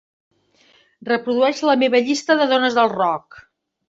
[1.09, 3.39] Reprodueix la meva llista de dones del rock.